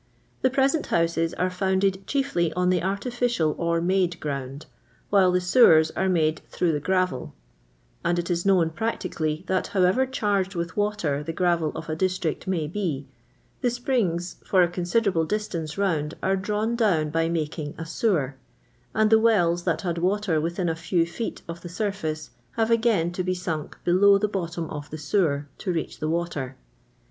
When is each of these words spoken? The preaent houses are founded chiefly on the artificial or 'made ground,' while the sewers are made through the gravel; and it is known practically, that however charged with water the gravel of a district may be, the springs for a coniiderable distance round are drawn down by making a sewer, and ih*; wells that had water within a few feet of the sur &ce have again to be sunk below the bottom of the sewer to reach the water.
The 0.41 0.49
preaent 0.49 0.87
houses 0.87 1.35
are 1.35 1.51
founded 1.51 2.07
chiefly 2.07 2.51
on 2.53 2.71
the 2.71 2.81
artificial 2.81 3.53
or 3.59 3.79
'made 3.81 4.19
ground,' 4.19 4.65
while 5.11 5.31
the 5.31 5.39
sewers 5.39 5.91
are 5.91 6.09
made 6.09 6.41
through 6.49 6.71
the 6.71 6.79
gravel; 6.79 7.35
and 8.03 8.17
it 8.17 8.31
is 8.31 8.43
known 8.43 8.71
practically, 8.71 9.43
that 9.45 9.67
however 9.67 10.07
charged 10.07 10.55
with 10.55 10.75
water 10.75 11.21
the 11.21 11.33
gravel 11.33 11.71
of 11.75 11.87
a 11.87 11.95
district 11.95 12.47
may 12.47 12.65
be, 12.65 13.09
the 13.61 13.69
springs 13.69 14.37
for 14.43 14.63
a 14.63 14.67
coniiderable 14.67 15.27
distance 15.27 15.77
round 15.77 16.15
are 16.23 16.35
drawn 16.35 16.75
down 16.75 17.11
by 17.11 17.29
making 17.29 17.75
a 17.77 17.85
sewer, 17.85 18.37
and 18.95 19.13
ih*; 19.13 19.17
wells 19.19 19.65
that 19.65 19.81
had 19.83 19.99
water 19.99 20.41
within 20.41 20.67
a 20.67 20.75
few 20.75 21.05
feet 21.05 21.43
of 21.47 21.61
the 21.61 21.69
sur 21.69 21.91
&ce 21.91 22.31
have 22.53 22.71
again 22.71 23.11
to 23.11 23.21
be 23.23 23.35
sunk 23.35 23.77
below 23.83 24.17
the 24.17 24.27
bottom 24.27 24.67
of 24.71 24.89
the 24.89 24.97
sewer 24.97 25.47
to 25.59 25.71
reach 25.71 25.99
the 25.99 26.09
water. 26.09 26.57